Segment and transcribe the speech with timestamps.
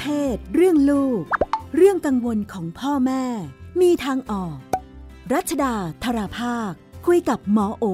[0.00, 1.22] เพศ เรื่องลูก
[1.76, 3.24] เรื่องกังวลของพ่อแม่
[3.80, 4.56] มีทางออก
[5.32, 5.74] รัชดา
[6.04, 6.72] ธราภาค
[7.06, 7.84] คุยกับหมอโอ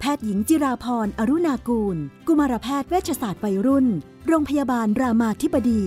[0.00, 1.96] แพทย์หญิงจิราพรอรุณากูล
[2.26, 3.86] กุมารแพทย์เวชศาสตร์วัยรุ่น
[4.26, 5.82] โรงพยาบาลรามาธิบดี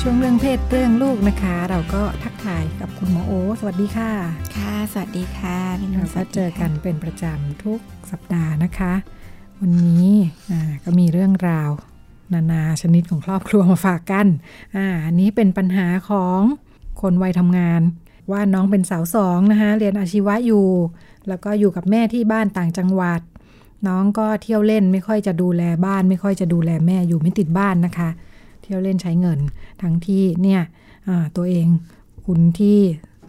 [0.00, 4.12] ช่วงเรื่องเพศเรื่องลูกนะคะ เราก็ทักทายกับคุณหมอโอ สวัสดีค่ะ
[4.56, 8.92] ค่ะ สวัสดีค่ะพี่นุ่เรานก็เจอกันเป็นประจำทุกสัปดาห์นะคะ
[9.60, 10.12] วันนี้
[10.84, 11.70] ก็มีเรื่องราว
[12.32, 14.26] นานาชนิดของครอบครัวมาฝากกัน
[14.76, 16.40] อ่าอันนี้เป็นปัญหาของ
[17.00, 17.80] คนวัยทำงาน
[18.30, 20.66] ว่าน้องเป็นสาวสองนะคะเรียนอาชีวะอยู่
[21.28, 23.20] แล้วก็อยู่กับแม่ที่บ้านต่างจังหวัด
[23.86, 28.08] น้องก็เที่ยวเล่นไม่ค่อยจะดูแลบ้าน ไม่ค่อยจะดูแลแม่อยู่ไม่ติดบ้านนะคะ
[28.62, 29.38] เที่ยวเล่นใช้เงิน
[29.82, 30.62] ทั้งที่เนี่ย
[31.36, 31.66] ตัวเอง
[32.26, 32.78] คุณที่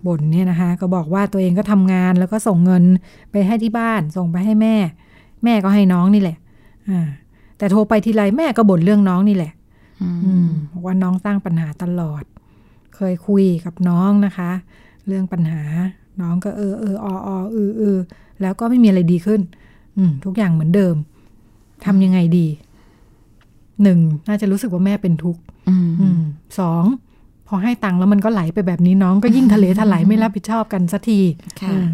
[0.08, 2.84] บ่นเนี่ยนะคะ ก็บอกว่าตัวเองก็ทำงานแล้วก็ส่งเงิน
[3.32, 4.76] ไปให้ที่บ้านส่งไปให้แม่
[5.44, 6.38] แม่ก็ให้น้องนี่แหละ
[6.90, 7.08] อ่า
[7.58, 9.52] แต่โทรไปทีไรแม่ก็บ่นเรื่องน้องนี่แหละ
[10.02, 12.24] อืมอืมบอกว่าน้องสร้างปัญหาตลอด
[12.96, 14.52] เคยคุยกับน้องนะคะ
[15.08, 15.62] เรื่องปัญหา
[16.22, 17.98] น้องก็เออเอออออเออเออ
[18.42, 19.42] แล้วก็ไม่มีอะไรดีขึ้น
[19.98, 20.96] อืม ทุกอย่างเหมือนเดิม
[21.86, 22.48] ทำยังไงดี
[23.84, 26.22] หนึ่งน่าจะรู้สึกว่าแม่เป็นทุกข์อืมอืม
[26.60, 26.84] สอง
[27.48, 31.20] พอให้ตังค์แล้วมันก็ไหลไปแบบนี้น้องก็ยิ่งทะเลถลายไม่รับผิดชอบกันสักที
[31.62, 31.90] ค่ะอืม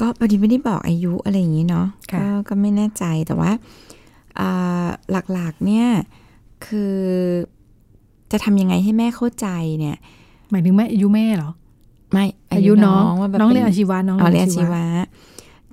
[0.00, 3.50] ก็พอดีไม่ได้บอกอายุอะไรอย่างนี้เนาะค่ะก็ก็ไม่แน่ใจแต่ว่า
[4.38, 4.86] อ่า
[5.32, 5.88] หลักๆเนี่ย
[6.66, 6.96] คือ
[8.32, 9.48] จะทำยังไงให้แม่เข้าใจ
[9.80, 9.96] เนี่ย
[10.50, 11.50] หมายถึงแม่อายุแม่เหรอ
[12.12, 14.84] ไม่อายุน้องว่าแบบน้องเรียนป็อาชีวะน้องอ๋อเรียนอาชีวะ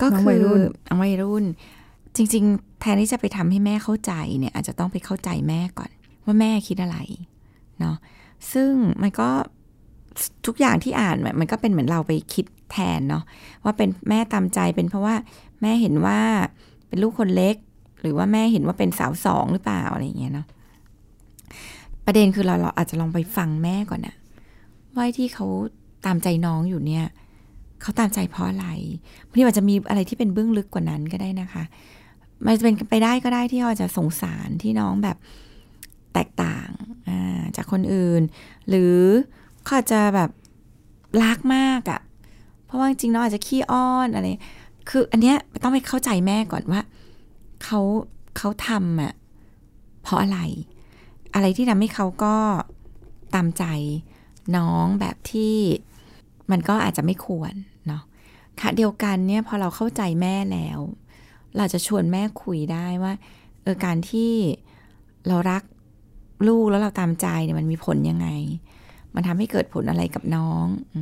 [0.02, 1.44] ก็น้องคืวัอยรุ่นน้องวัยรุ่น
[2.16, 5.90] จริง ๆ แทนที่จะไปทำให้แม่เข้าใจเนี่ย อาจจะต้องไปเข้าใจแม่ก่อน
[6.26, 6.98] ว่าแม่คิดอะไร
[7.80, 7.96] เนาะ
[8.54, 9.30] ซึ่งมันก็
[10.46, 13.24] ทุกอย่างที่อ่านมันก็เป็นเหมือนเราไปคิด แทนเนาะ
[13.64, 15.16] ว่าเป็นแม่ตามใจเป็นเพราะว่า
[15.62, 16.20] แม่เห็นว่า
[16.88, 17.56] เป็นลูกคนเล็ก
[18.02, 20.48] หรือว่าแม่เห็นว่าเป็นสาวสองหรือเปล่าอะไรอย่างเงี้ยเนาะ
[22.06, 24.16] ประเด็นคือเราเราอาจจะลองไปฟังแม่ก่อนนะ
[24.96, 25.48] ว่าที่เขา
[26.06, 27.06] ตามใจน้องอยู่เนี่ย
[27.82, 28.68] เขาตามใจเพราะอะไร
[29.28, 31.64] บางทีอาจจะมีอะไรที่เป็นเบื้องลึกกว่านั้นก็ได้นะคะ
[32.46, 35.18] มันจะเป็นไปได้ก็ได้ที่เราจะสงสารที่น้องแบบ
[36.14, 38.22] แตกต่างาจากคนอื่น
[38.70, 38.98] หรือ
[39.64, 40.30] เขาอาจจะแบบ
[41.24, 42.00] รักมากอะ่ะ
[42.74, 44.26] ราะว่าจริงๆน้องอาจจะขี้อ้อนอะไร
[44.90, 46.82] คืออันเนี้ยต้องไปเข้าใจแม่ก่อนว่า
[47.64, 47.80] เขา
[48.38, 49.14] เขาทำอะ
[50.04, 50.40] เพราะอะไร
[51.34, 52.36] อะไรที่ทำให้เขาก็
[53.36, 53.66] ตามใจ
[54.58, 55.56] น้องแบบที่
[56.52, 57.54] มันก็อาจจะไม่ควร
[57.88, 58.02] เนาะ
[58.60, 60.80] ค่ะเดียวกันเนี่ยพอเราเข้าใจแม่แล้ว
[61.58, 63.14] เราจะชวนแม่คุยได้ว่า
[63.64, 64.32] เออการที่
[65.28, 65.64] เรารัก
[66.48, 68.28] ลูกแล้วเราตามใจเนี่ยมันมีผลยังไง
[69.16, 70.96] มันทำให้เกิดผลอะไรกับน้องอ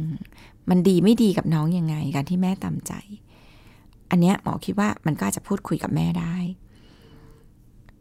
[0.70, 2.94] มมันดีไม่ดีกับน้องยังไง การที่แม่ตามใจ
[4.10, 6.36] อันเนี้ยหมอคิดว่ามันก็อาจจะพูดคุยกับแม่ได้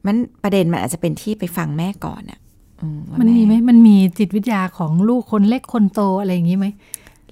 [0.06, 2.40] มันประเด็นมันอาจจะเป็นที่ไปฟังแม่ก่อนอะ
[2.80, 6.66] อืว่ามันแมีไหมมันมีจิตวิทยาของลูกคนเล็กคนโตอะไรอย่างนี้ไหม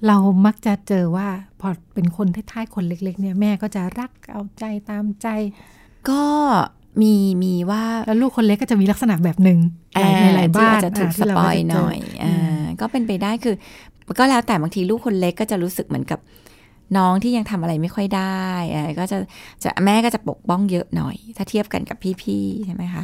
[0.07, 1.27] เรามักจะเจอว่า
[1.59, 5.27] พอเป็นคนท้ายๆคนเล็ก ๆ เนี่ยแม่ก็จะรักเอาใจตามใจ
[6.09, 6.23] ก็
[7.01, 7.13] มี
[7.43, 9.59] มีว่าแล้วลูกคนเล็กก็จะมีลักษณะแบบหนึ่ง
[10.21, 13.55] ในหลายบ้านที่อาจจะถูกอ่าสที่เราปก็อยจะเจหน่อยอ่าก็เป็นไปได้คือ
[14.19, 16.19] ก็แล้วแต่บางทีลูกคนเล็กก็จะรู้สึกเหมือนกับ
[16.97, 19.17] น้องที่ยังทำอะไรไม่ค่อยได้อ่าก็จะ
[19.63, 23.03] จะแม่ก็จะปกป้องเยอะหน่อย ถ้าเทียบกันกับพี่ๆใช่ไหมคะ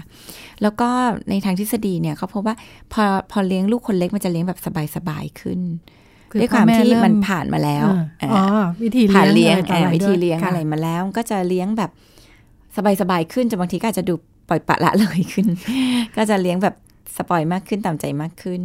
[0.62, 0.90] แล้วก็
[1.30, 2.56] ในทางทฤษฎีเนี่ยเขาพบว่า
[2.94, 4.60] พอพอเลี้ยงลูกคนเล็กมันจะเลี้ยงแบบ
[4.96, 5.60] สบายๆขึ้น
[6.32, 7.86] คือด้วยความพ่อแที่มันเริ่ผ่านมาแล้ว
[8.24, 11.92] อ่าอ๋ออ่าวิธีผ่านเลี้ยงอะไรต่ออ่าอะไรวิธีด้วยเลี้ยงค่ะอะไรมาแล้ว ก็จะเลี้ยงแบบ
[13.02, 14.14] สบายๆขึ้นจนบางทีก็อาจจะดู
[14.50, 15.48] ปล่อยปละละเลยขึ้น
[16.18, 16.76] ก็จะเลี้ยงแบบ
[17.18, 18.62] สปอยมากขึ้นตามใจมากขึ้น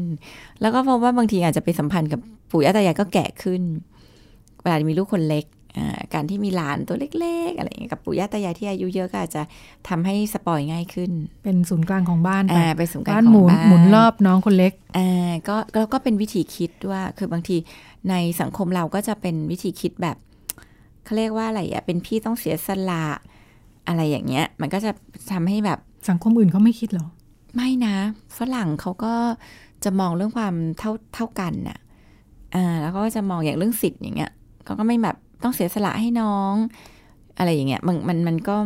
[0.60, 2.20] แล้วก็เพราะว่าบางทีอาจจะไปสัมพันธ์กับ
[2.50, 3.62] ปู่ย่าตายายก็แก่ขึ้น
[4.62, 5.44] เวลามีลูกคนเล็ก
[5.76, 9.42] อ่าการที่มีหลานตัวเล็ก ๆ อะไรอย่างเงี้ยกับปู่ย่าตายายที่อายุเยอะก็อาจจะ
[9.88, 11.10] ทำให้สปอยง่ายขึ้น
[11.44, 17.56] เป็นศูนย์กลางของบ้านไปอ่าไปสู่การบ้านของหมุนบ้านหมุนรอบน้องคนเล็กอ่าก็แล้วก็เป็นวิธีคิดว่าคือบางที
[18.10, 20.16] ในสังคมเราก็จะเป็นวิธีคิดแบบ
[21.04, 23.04] เขาเรียกว่าอะไรอะเป็นพี่ต้องเสียสละ
[23.88, 24.90] อะไรอย่างเงี้ย มันก็จะ
[25.32, 25.78] ทำให้แบบ
[26.08, 27.06] สังคมอื่นเขาไม่คิดเหรอ
[27.54, 27.96] ไม่นะ
[28.38, 29.14] ฝรั่งเขาก็
[29.84, 31.78] จะมองเรื่องความเท่าเท่ากันน่ะ
[32.54, 34.32] อ่าแล้วก็จะมองอย่างเรื่องสิทธิ์อย่างเงี้ย
[34.64, 36.54] เขาก็ไม่แบบต้องเสียสละให้น้อง
[37.38, 38.56] อะไรอย่างเงี้ยมันมันมันก็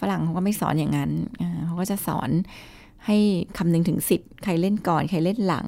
[0.00, 1.10] ฝรั่งเขาก็ไม่สอนอย่างนั้น
[1.40, 2.30] อ่าเขาก็จะสอน
[3.06, 3.16] ให้
[3.58, 5.66] คำนึงถึงสิทธิ์ใครเล่นก่อน ใครเล่นหลัง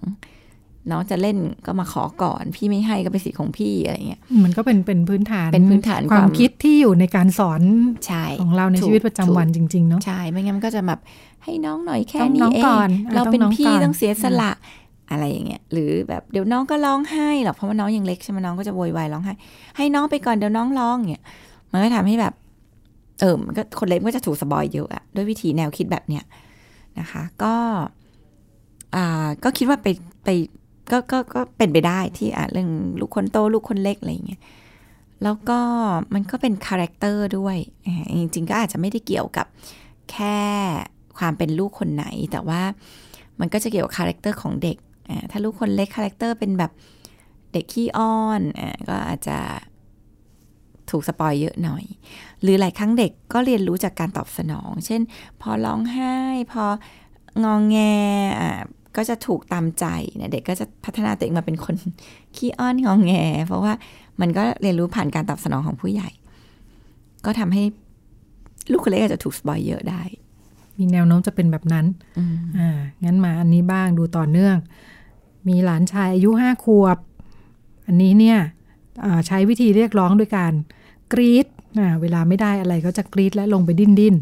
[0.91, 1.37] น้องจะเล่น
[1.67, 7.63] ก็มาขอก่อน พี่ไม่ให้ก็เป็นสิทธิ์ของพี่อะไรเงี้ยมันก็เป็นเป็นพื้นฐานเป็นพื้นฐานความความคิดที่อยู่ในการสอน
[8.07, 11.01] ใช่ของเราในถูกชีวิตประจำวันจริงๆเนาะใช่ไม่งั้นมันก็จะแบบ
[11.45, 14.51] ให้น้องหน่อยแค่ต้องนี้น้องเอก่งอนอะเราเป็นต้องน้องพี่ก่อนต้องเสียสละ
[15.11, 19.35] อะไรอย่างเงี้ยหรือแบบเดี๋ยวน้องก็ร้องไห้หรอกเพราะว่าน้องยังเล็กใช่ไหมน้องก็จะโวยวายร้องไห้
[19.77, 21.25] ให้น้องไปก่อนเดี๋ยวน้องร้องเงี้ย
[21.73, 22.35] มันก็ทำให้แบบ
[23.21, 26.25] เออมันก็คนเล็กก็จะถูกสปอยเยอะอะด้วยวิธีแนวคิดแบบเนี้ย
[26.99, 27.55] นะคะ ก็
[28.95, 29.89] อ่าก็คิดว่าไป
[30.25, 30.29] ไป
[30.91, 32.71] ก็ก็ก็เป็นไปได้ที่อะเรื่อง
[33.01, 34.41] ลูกคนโตลูกคนเล็กอะไรอย่างเงี้ย
[35.23, 35.61] แล้วก็
[36.15, 37.57] มันก็เป็น character ด้วย
[38.21, 39.47] จริงๆก็อาจจะไม่ได้เกี่ยวกับ
[40.13, 40.39] แค่
[41.19, 42.63] ความเป็นลูกคนไหน แต่ว่า
[43.41, 44.77] มันก็จะเกี่ยวกับ character ของเด็ก
[45.31, 46.73] ถ้าลูกคนเล็ก character เป็นแบบ
[47.53, 49.39] เด็กขี้อ้อนอก็อาจจะ
[50.91, 51.85] ถูก spoil เยอะหน่อย
[52.43, 55.01] หรือหลายครั้งเด็กก็เรียนรู้จากการตอบสนอง เช่น
[55.41, 56.15] พอร้องไห้
[56.53, 56.65] พอ
[57.45, 57.79] งอแง
[58.97, 59.85] ก็จะถูกตามใจ
[60.17, 61.75] เนี่ยเด็กก็จะพัฒนาตัวเองมาเป็นคน
[62.37, 63.13] ขี้อ้อนงอแง
[63.47, 63.73] เพราะว่า
[64.21, 66.09] มันก็เรียนรู้ผ่านการตอบสนองของผู้ใหญ่
[67.25, 67.63] ก็ทำให้
[68.71, 70.03] ลูกคนเล็กอาจจะถูก spoil เยอะได้
[70.79, 71.87] มีแนวโน้มจะเป็นแบบนั้น
[72.59, 74.57] อ่างั้นมาอันนี้บ้างดูต่อเนื่อง
[75.49, 76.99] มีหลานชายอายุห้าขวบ
[77.87, 78.39] อันนี้เนี่ย
[79.27, 80.53] ใช้วิธีเรียกร้องด้วยการ
[81.13, 81.47] กรี๊ด
[82.01, 84.15] เวลาไม่ได้อะไรก็จะกรี๊ดและลงไปดิ้นดิ้น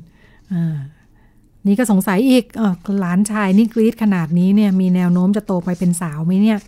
[1.69, 2.61] นี่ก็สงสัยอีกอ
[3.01, 6.59] หลานชายนี่กรี๊ดขนาดนี้เนี่ยมีแนวโน้มจะโตไปเป็นสาวไหมเนี่ย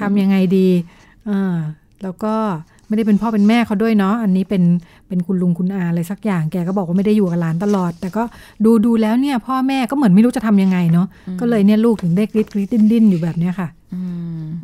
[0.00, 0.68] ทำยังไงดี
[1.28, 1.30] อ
[2.02, 2.34] แล้วก็
[2.86, 4.62] ไม่ได้เป็นพ่อเป็นแม่เขาด้วยเนาะอันนี้เป็น
[5.08, 8.22] เป็นคุณลุงคุณอาอะไรสักอย่างแกก็บอกว่าไม่ได้อยู่กับหลานตลอด แต่ก็
[8.64, 11.06] ดูดูแล้วเนี่ย พ่อแม่ก็เหมือนไม่รู้จะทำยังไงเนาะ
[11.40, 13.68] ก็เลยเนี่ยลูกถึงได้กรี๊ดกรี๊ดดิ้นดิ้นอยู่แบบเนี้ยค่ะ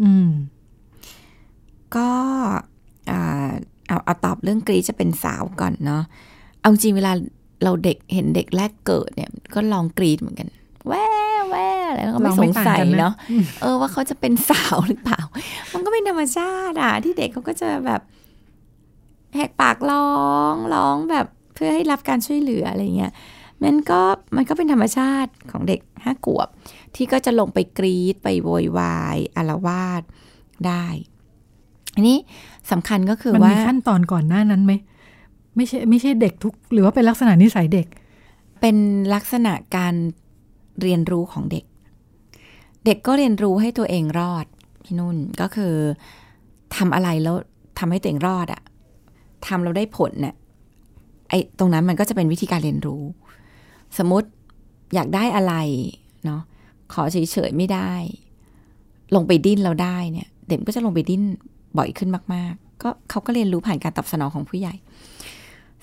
[0.03, 0.29] อืม
[1.97, 2.09] ก็
[3.09, 6.03] เอาเอาตอบเรื่องกรี๊ดจะเป็นสาวก่อนเนาะ
[6.61, 7.13] เอาจริงเวลา
[7.63, 10.49] เราเด็กเห็นเด็กแรกเกิดเนี่ย ก็ร้องกรี๊ดเหมือนกัน
[10.89, 11.07] แว่
[11.51, 13.15] แว่แล้วก็ไม่สงสัยเนาะ
[13.61, 15.21] เออว่าเขาจะเป็นสาวหรือเปล่า
[15.73, 18.01] มันก็เป็นธรรมชาติอะที่เด็กเขาก็จะแบบ
[19.35, 20.11] แหกปากร้อ
[20.53, 23.13] งร้องแบบเพื่อให้รับการช่วยเหลืออะไรเงี้ย
[23.63, 24.01] มันก็
[24.37, 26.49] มันก็เป็นธรรมชาติของเด็กห้าขวบ
[26.95, 30.03] ที่ก็จะลงไปกรีดไปโวยวายอารวาส
[30.67, 30.87] ได้
[31.95, 32.19] อันนี้
[32.71, 34.73] สำคัญก็คือว่ามันมีขั้นตอนก่อนหน้านั้นไหม
[35.57, 37.87] ไม่ใช่ไม่ใช่เด็กทุก หรือว่าเป็นลักษณะนิสัยเด็ก
[38.61, 38.77] เป็น
[39.15, 39.95] ลักษณะการ
[40.83, 41.65] เรียนรู้ของเด็ก
[42.85, 44.47] เด็กก็เรียนรู้ให้ตัวเองรอด
[44.85, 45.75] พี่นุ่นก็คือ
[46.77, 47.37] ทำอะไรแล้ว
[47.79, 48.63] ทำให้ตัวเองรอดอะ
[49.47, 50.35] ทำเราได้ผลเนี่ย
[51.29, 53.03] ไอ้ตรงนั้นมันก็จะเป็นวิธีการเรียนรู้
[53.99, 54.29] สมมติ
[54.95, 55.55] อยากได้อะไร
[56.25, 56.43] เนาะ
[56.93, 57.93] ขอเฉยๆไม่ได้
[59.15, 61.23] ลงไปดิ้นเราได้เนี่ย เด็กก็จะลงไปดิ้น
[61.79, 64.75] บ่อยขึ้นมาก ๆ ก็เขาก็เรียนรู้ผ่านการตอบสนองของผู้ใหญ่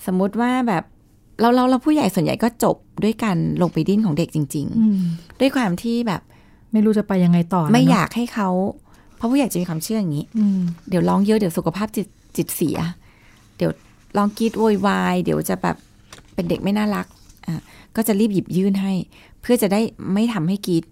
[0.06, 0.84] สมมุติว่าแบบ
[1.40, 4.66] เราเราเราผู้ใหญ่ส่วนใหญ่ก็จบด้วยการลงไปดิ้นของเด็กจริง
[5.04, 6.22] ๆ ด้วยความที่แบบ
[6.72, 8.48] ไม่รู้จะไปยังไงต่อ ไม่อยากให้เขา
[9.16, 10.26] เพราะผู้ใหญ่จะมีความเชื่ออย่างนี้
[10.88, 12.06] เดี๋ยวร้องเยอะเดี๋ยวสุขภาพจิต
[12.36, 12.78] จิตเสีย
[13.56, 13.70] เดี๋ยว
[14.16, 15.76] ลองกีดโวยวายเดี๋ยวจะแบบ
[16.34, 17.06] เป็นเด็กไม่น่ารัก
[17.46, 17.60] อะ
[17.96, 18.92] ก็จะรีบหยิบยื่นให้
[19.40, 19.80] เพื่อจะได้
[20.14, 20.84] ไม่ทำให้กีด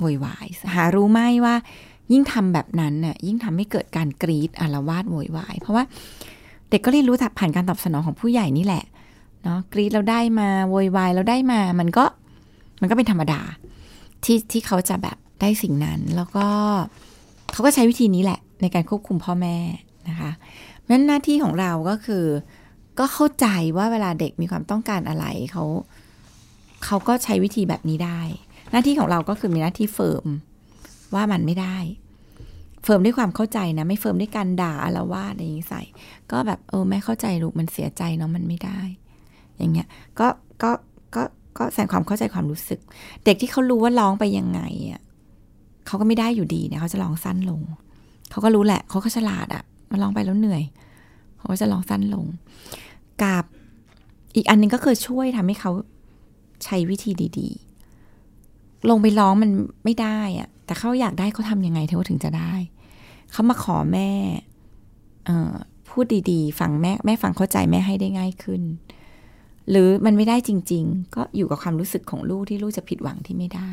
[0.00, 1.54] โวยวายหารู้ไหมว่า
[2.12, 5.84] ยิ่งทำแบบนั้นน่ะยิ่งทำให้เกิดการกรีดอารวาสโวยวายเพราะว่า
[6.70, 8.84] เด็กก็เรียนรู้ผ่านการตอบสนองของผู้ใหญ่นี่แหละ
[9.42, 12.04] เนาะกรีดเราได้มาโวยวายเราได้มา มันก็
[12.80, 13.40] มันก็เป็นธรรมดา
[14.24, 16.46] ที่ที่เขาจะแบบได้สิ่งนั้น แล้วก็
[17.52, 19.56] เขาก็ใช้วิธีนี้แหละ ในการควบคุมพ่อแม่
[20.08, 20.30] นะคะ
[20.90, 22.24] นั้นหน้าที่ของเราก็คือ
[22.98, 23.46] ก็เข้าใจ
[23.76, 25.64] ว่าเวลาเด็กมีความต้องการอะไรเขา
[26.84, 28.20] เขาก็ใช้วิธีแบบนี้ได้
[28.72, 30.26] หน้าที่ของเราก็คือมีหน้าที่เฟิร์ม
[31.14, 31.76] ว่ามันไม่ได้
[32.84, 35.82] firm ด้วยความเข้าใจนะ ไม่ firm ด้วยการด่าอาละวาดอะไรอย่างนี้ใส่
[36.32, 38.80] ก็แบบเออแม่เข้าใจลูกมันเสียใจเนาะมันไม่ได้
[39.58, 40.26] อย่างเงี้ยก็
[40.62, 40.70] ก็
[41.14, 41.22] ก็
[41.58, 42.80] ก็แสดงความเข้าใจความรู้สึก
[43.24, 44.60] เด็กที่เขารู้ว่าร้องไปยังไง
[44.90, 45.00] อะ
[45.86, 47.60] เขาก็ไม่ได้อยู่ดีเนี่ยเขาจะร้องสั้นลง
[48.30, 50.62] เขาก็รู้แหละ เขาก็ฉลาดอะว่าร้องไปแล้วเหนื่อย
[51.36, 52.24] เขาก็จะร้องสั้นลง
[53.22, 53.44] กับ
[54.36, 55.72] อีกอันนึงก็คือช่วยทำให้เขา
[56.64, 57.48] ใช้วิธีดี
[58.18, 59.50] ๆ ลงไปร้องมัน
[59.84, 62.52] ไม่ได้อะ แต่เขาอยากได้เขาทำยังไงเท่าถึงจะได้
[63.32, 64.10] เขามาขอแม่
[65.26, 65.52] เออ
[65.88, 68.62] พูดดีๆ ฟังแม่แม่ฟังเข้าใจแม่ให้ได้ง่ายขึ้น
[69.70, 73.68] หรือมันไม่ได้จริง ๆ ก็อยู่กับความรู้สึกของลูกที่ลูกจะผิดหวังที่ไม่ได้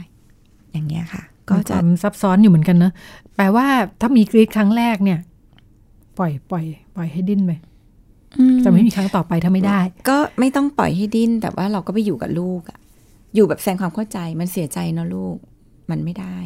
[0.71, 2.91] อย่างเงี้ยค่ะ ก็จะซับซ้อนอยู่เหมือนกันเนะ
[3.35, 3.65] แปลว่า
[4.01, 5.19] ถ้ามีกรีดครั้งแรกเนี่ย
[6.17, 7.51] ปล่อยปล่อย ปล่อยให้ดิ้นไป
[8.63, 12.79] จะไม่มีครั้งต่อไปถ้าไม่ได้ ก็ไม่ต้องปล่อยให้ดิ้น แต่ว่าเราก็ไปอยู่กับลูกอะ
[13.35, 15.37] อยู่แบบแสดงความเข้าใจมันเสียใจเนาะลูก
[15.89, 16.37] มันไม่ได้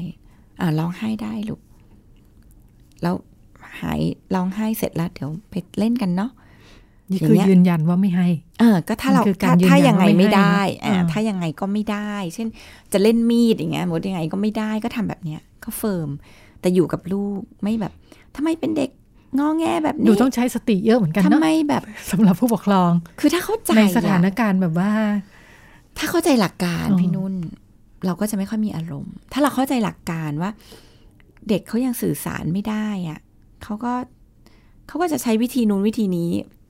[0.61, 1.61] อ่าร้องไห้ได้ลูก
[3.01, 3.15] แล้ว
[3.81, 4.01] หาย
[4.35, 6.31] ร้องไห้เสร็จแล้วเดี๋ยวไปเล่นกันเนาะ
[7.11, 8.27] นี่คือยืนยันว่าไม่ให้
[8.59, 12.47] เออ ก็ถ้าเราถ้าถ้ายังไงไม่ได้ อ่า ถ้ายังไงก็ไม่ได้ เช่น
[12.93, 16.09] จะเล่นมีดอย่างเงี้ยหมดยังไงก็ไม่ได้ก็ทำแบบเนี้ยก็เฟิร์ม
[16.61, 17.93] แต่อยู่กับลูกไม่แบบ
[18.35, 18.89] ทำไมเป็นเด็ก
[19.39, 24.91] งอแงแบบนี้ดูต้องใช้สติเยอะเหมือนกันเนาะทำไมแบบสำหรับผู้ปกครอง คือถ้าเข้าใจในสถานการณ์แบบว่า
[25.97, 27.33] ถ้าเข้าใจหลักการพี่นุ่น
[28.05, 30.51] เราก็จะไม่ค่อยมีอารมณ์ ถ้าเราเข้าใจหลักการว่า
[31.49, 33.19] เด็กเขายังสื่อสารไม่ได้อะ
[33.63, 33.93] เขาก็
[34.87, 36.29] เขาก็จะใช้วิธีนู้นวิธีนี้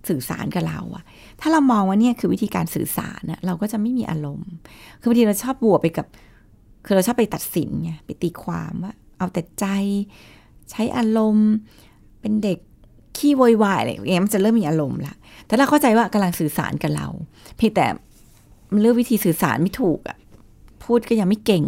[0.09, 1.03] สื่อสารกับเราอะ
[1.41, 4.51] ถ้าเรามองว่าเนี่ยคือวิธีการสื่อสารนะเราก็จะไม่มีอารมณ์
[4.99, 6.07] คือบางทีเราชอบบวกไปกับ
[6.85, 9.65] คือเราชอบไปตัดสินไงไปตีความว่า เอาแต่ใจ
[10.71, 11.51] ใช้อารมณ์
[12.21, 12.59] เป็นเด็ก
[13.17, 15.15] ขี้โวยวายอะไรอย่างเงี้ยมันจะเริ่มมีอารมณ์ละ
[15.47, 17.07] แต่เราเข้าใจว่ากำลังสื่อสารกับเรา
[17.57, 17.85] เพียงแต่
[18.73, 20.17] มันเลือกวิธีสื่อสารไม่ถูกอะ
[20.85, 21.65] พูดก็ยังไม่เก่ง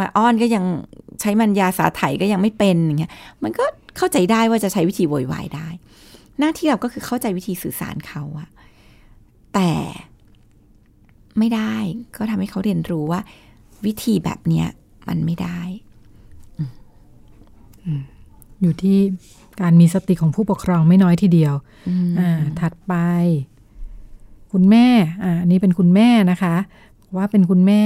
[0.00, 0.64] มาอ้อนก็ยัง
[1.20, 3.64] ใช้มันยาสาไถก็ยังไม่เป็นอย่างเงี้ยมันก็
[3.96, 5.68] เข้าใจได้ว่าจะใช้วิธีโวยวายได้
[6.38, 8.48] หน้าที่เราก็คือเข้าใจวิธีสื่อสารเขาอะ
[9.54, 9.70] แต่
[11.38, 11.74] ไม่ได้
[12.16, 13.20] ก็ทำให้เขาเรียนรู้ว่า
[13.86, 14.66] วิธีแบบเนี้ย
[15.08, 15.60] มันไม่ได้
[18.62, 18.98] อยู่ที่
[19.60, 21.54] การมีสติของผู้ปกครองไม่น้อยทีเดียว
[22.20, 22.94] อ่าถัดไป
[24.52, 24.86] คุณแม่
[25.22, 26.54] อ่าอันนี้เป็นคุณแม่นะคะ
[27.16, 27.82] ว่าเป็นคุณแม่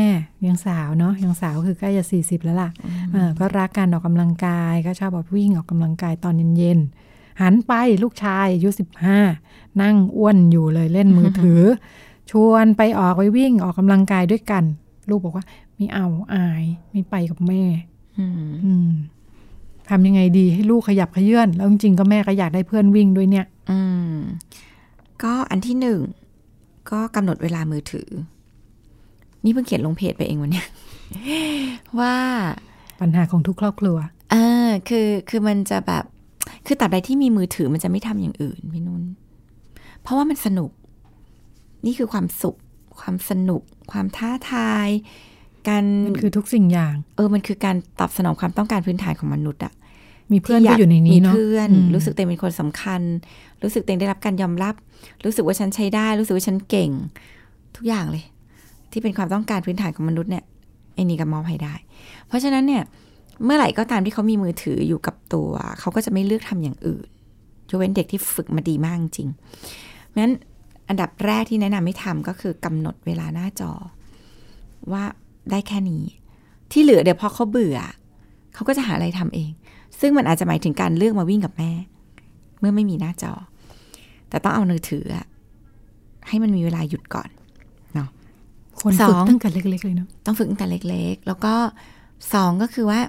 [0.47, 2.71] ยังสาวเนาะยังสาวคือใกล้จะสี่สิบแล้วล่ะ
[3.15, 9.19] อ่าก็รักการออกกำลังกายก็ชอบแบบวิ่งออกกำลังกายตอนเย็นๆหันไปลูกชายอายุสิบห้า
[9.83, 11.63] นั่งอ้วนอยู่เลยเล่นมือถือ
[12.31, 14.65] ชวนไปออกไปวิ่งออกกำลังกายด้วยกัน
[15.09, 17.63] ลูกบอกว่า ไม่เอาอายไม่ไปกับแม่
[18.19, 18.33] อืม
[18.65, 18.91] อืม
[19.89, 23.79] ทำยังไงดีให้ลูกขยับขยื่นแล้วจริงๆก็แม่ก็อยากได้เพื่อนวิ่งด้วยเนี่ย อื
[24.13, 24.17] ม
[25.23, 26.01] ก็อันที่หนึ่ง
[26.91, 28.09] ก็กำหนดเวลามือถือ
[29.45, 30.67] นี่เพิ่งเขียนลงเพจไปเองวันเนี้ย
[32.01, 32.15] ว่า
[33.01, 33.97] ปัญหาของทุกครอบครัว
[34.31, 36.05] เออคือคือมันจะแบบ
[36.67, 39.03] คือตับใดที่มีมือถือมันจะไม่ทำอย่างอื่นพี่นุ่น
[40.03, 40.71] เพราะว่ามันสนุก
[41.87, 42.57] นี่คือความสุข
[43.01, 44.89] ความสนุก ความท้าทาย
[45.69, 49.73] การมันคือทุกสิ่งอย่าง เออมันคือการตอบสนองความต้องการพื้นฐานของมนุษย์อะ
[50.33, 53.01] มีเพื่อนที่ก็อยู่ในนี้มีเนาะเพื่อนมรู้สึกตัวเองเป็นคนสำคัญ
[53.63, 54.75] รู้สึกตัวเองได้รับการยอมรับ
[55.25, 56.91] รู้สึกว่าฉันใช้ได้ รู้สึกว่าฉันเก่ง
[57.77, 58.25] ทุกอย่างเลย
[58.93, 60.45] ที่เป็นความต้องการพื้นฐานของมนุษย์เนี่ย
[60.95, 61.75] ไอ้นี่ก็มอบให้ได้
[62.27, 62.83] เพราะฉะนั้นเนี่ย
[63.45, 67.07] เมื่อไหร่ก็ตามที่เขามีมือถืออยู่กับตัว เขาก็จะไม่เลือกทำอย่างอื่น
[67.71, 69.29] ยกเว้นเด็กที่ฝึกมาดีมากจริง
[70.07, 70.35] เพราะฉะนั้น
[70.89, 73.73] อันดับแรกที่แนะนำให้ทำก็คือกำหนดเวลาหน้าจอ
[74.93, 75.05] ว่า
[75.51, 76.05] ได้แค่นี้
[76.73, 77.79] ที่เหลือเดี๋ยวพอเขาเบื่อ
[78.55, 79.51] เขาก็จะหาอะไรทำเอง
[80.01, 81.71] ซึ่งมันอาจจะหมายถึงการเลือกมาวิ่งกับแม่
[82.59, 83.33] เมื่อไม่มีหน้าจอ
[84.29, 85.05] แต่ต้องเอามือถือ
[86.29, 87.29] ให้มันมีเวลาหยุดก่อน
[88.83, 91.55] คนสฝึกองตั้งแต่เล็กๆเลยเนาะต้องฝึกตั้งแต่เล็กๆ แล้วก็
[92.35, 93.01] สองก็คือว่า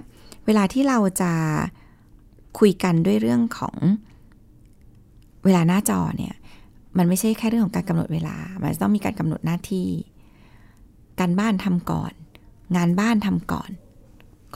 [0.46, 1.32] เวลาที่เราจะ
[2.58, 3.76] คุยกันด้วยเรื่องของ
[5.44, 6.34] เวลาหน้าจอเนี่ย
[6.98, 9.88] มันไม่ใช่แค่เรื่องของการกำหนดเวลา มันจะต้องมีการกำหนดหน้าที่
[11.20, 12.12] การบ้านทำก่อน
[12.76, 13.70] งานบ้านทำก่อน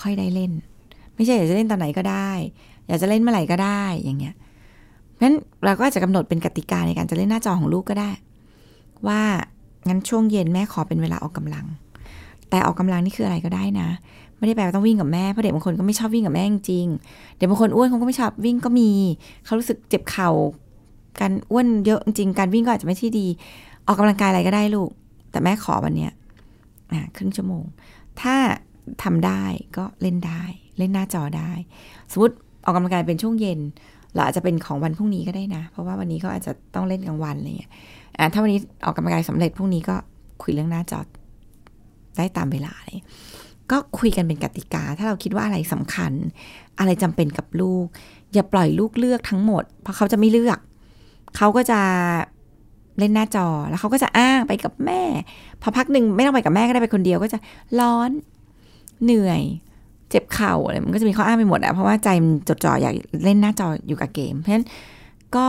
[0.01, 0.53] ค่อยได้เล่น
[1.15, 2.31] ไม่ใช่อยากจะเล่นตอนไหนก็ได้
[2.87, 4.35] อยากจะเล่นเมื่อไหร่ก็ได้อย่างเงี้ย
[5.21, 5.35] งั้น
[5.65, 8.11] เราก็อาจจะกำหนดเป็นกติกาในการจะเล่นหน้าจอของลูกก็ได้
[9.07, 9.23] ว่า
[9.89, 11.67] งั้นช่วงเย็นแม่ขอเป็นเวลาออกกำลัง
[12.51, 13.89] แต่ออกกำลังนี่คืออะไรก็ได้นะ
[14.39, 16.87] ไม่ได้แปลว่าต้องวิ่งกับแม่เพราะเด็กบางคนก็ไม่ชอบวิ่งกับแม่จริง
[17.37, 18.91] เด็กบางคนอ้วนเขาก็ไม่ชอบวิ่งก็มี
[19.45, 20.31] เขารู้สึกเจ็บเข่า
[21.21, 23.27] การอ้วนเยอะจริงการวิ่งก็อาจจะไม่ที่ดี
[23.87, 24.91] ออกกำลังกายอะไรก็ได้ลูก
[25.31, 26.13] แต่แม่ขอวันเนี้ย
[26.93, 27.65] อ่าครึ่งชั่วโมง
[28.21, 28.37] ถ้า
[29.03, 29.43] ทำได้
[29.77, 30.43] ก็เล่นได้
[30.79, 31.51] เล่นหน้าจอได้
[32.13, 33.59] สมมติออกกำลังกายเป็นช่วงเย็น
[34.15, 37.73] เราอาจจะเป็นของวันพรุ่งนี้ก็ได้นะ เพราะว่าวันนี้เขาอาจจะต้องเล่นกลางวันอะไรเงี้ย
[38.19, 39.97] อ่าถ้าวันนี้ออกกำลังกายสำเร็จพรุ่งนี้ก็
[40.43, 41.01] คุยเรื่องหน้าจอ
[42.17, 43.01] ได้ตามเวลาเลย
[43.71, 46.13] ก็คุยกันเป็นกติกา ถ้าเราคิดว่าอะไรสำคัญ
[46.79, 47.87] อะไรจำเป็นกับลูก
[48.33, 50.59] อย่าปล่อยลูกเลือกทั้งหมด เพราะเขาจะไม่เลือก
[51.37, 51.81] เขาก็จะ
[52.99, 55.03] เล่นหน้าจอแล้วเขาก็จะอ้างไปกับแม่
[55.63, 57.39] พอพักหนึ่งไม่ต้องไปกับแม่ก็ได้ไปคนเดียวก็จะ
[57.81, 58.11] ร้อน
[59.05, 59.43] เหนื่อย
[60.11, 62.95] เจ็บเข่าอะไรมันก็จะมีข้ออ้างไปหมดอะเพราะว่าใจมันจดจ่ออยาก
[63.25, 64.67] เล่นหน้าจออยู่กับเกม เพราะฉะนั้น
[65.37, 65.49] ก็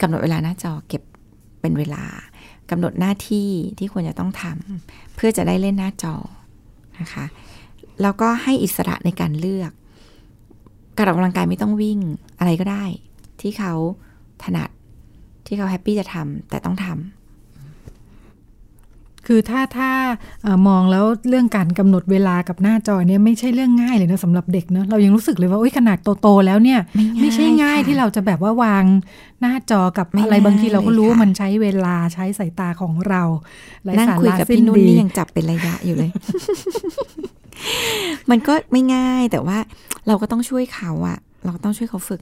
[0.00, 1.02] กำหนดเวลาหน้าจอเก็บ
[1.64, 2.04] เป็นเวลา
[2.70, 6.14] กำหนดหน้าที่ที่ควรจะต้องทำเพื่อจะได้เล่นหน้าจอ
[7.00, 7.24] นะคะ
[8.02, 9.72] แล้วก็ให้อิสระในการเลือก
[10.96, 11.98] การออกกำลังกายไม่ต้องวิ่ง
[12.38, 12.84] อะไรก็ได้
[13.40, 13.72] ที่เขา
[14.42, 14.70] ถนัด
[15.46, 17.23] ที่เขาแฮปปี้จะทำแต่ต้องทำ
[19.26, 19.90] คือถ้าถ้า
[20.42, 28.84] เออมองแล้วเรื่องการกำหนดเวลากับหน้าจอเนี่ยไม่ใช่เรื่องง่ายเลยนะสำหรับเด็กเนาะเรายังรู้สึกเลยว่าอุ้ยขนาดโตๆแล้วเนี่ยไม่ง่ายไม่ใช่ง่ายค่ะที่เราจะแบบว่าวาง
[29.40, 33.22] หน้าจอกับไม่อะไรบางทีเราก็รู้ง่ายเลยว่าค่ะมันใช้เวลาใช้สายตาของเรา
[33.84, 36.10] ไร้นั่งสาคุยระกับสิ้นพี่นุ่นดีนี่ยังจับเป็นระยะอยู่เลย
[38.30, 39.58] มันก็ไม่ง่ายแต่ว่า
[40.06, 42.20] เราก็ต้องช่วยเขาอะเราก็ต้องช่วยเขาฝึก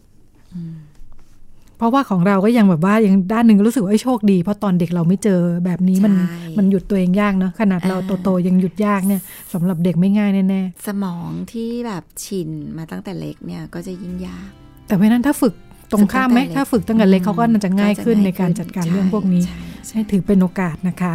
[1.83, 9.21] เพราะว่าของเราก็ยังแบบว่ายังด้านหนึ่งก็รู้สึกว่าเอ้ยโชคดี เพราะตอนเด็กเราไม่เจอแบบนี้มันใช่มันหยุดตัวเองยากเนาะขนาดเราอ่าโตๆยังหยุดยากเนี่ย
[9.53, 15.55] สำหรับเด็กไม่ง่ายแน่สมองที่แบบชินมาตั้งแต่เล็กเนี่ยก็จะยิ่งยากๆแต่เพราะฉะนั้นถ้าฝึก
[15.93, 21.15] ตรงข้ามไหมฝึกตั้งแต่เล็กถ้าฝึกตั้งแต่เล็กเขาก็น่าจะง่ายขึ้นในการจัดการเรื่องพวกนี้ใช่ใช่ให้ถือเป็นโอกาสนะคะ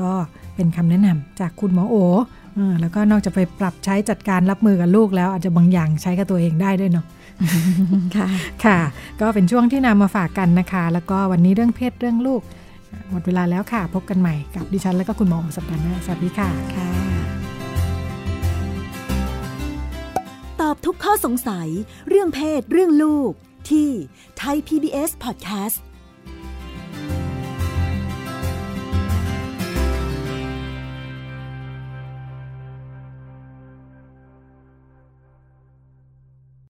[0.00, 0.10] ก็
[0.54, 1.96] เป็นคำแนะนำจากคุณหมอโอ
[2.54, 7.06] เออแล้วก็นอกจากไปปรับใช้จัดการรับมือกับลูกแล้วอาจจะบางอย่างใช้กับตัวเองได้ด้วยเนาะ
[8.16, 8.28] ค่ะ
[8.64, 8.78] ค่ะ
[9.20, 12.42] ก็เป็นช่วงที่นำมาฝากกันนะคะ แล้วก็วันนี้เรื่องเพศเรื่องลูก
[13.10, 16.90] หมดเวลาแล้วค่ะ พบกันใหม่กับดิฉันและก็คุณหมอสัปดาห์หน้าสวัสดีค่ะค่ะ
[20.60, 21.68] ตอบทุกข้อสงสัย
[22.08, 23.30] เรื่องเพศเรื่องลูก
[23.70, 23.88] ที่
[24.40, 25.76] Thai PBS Podcast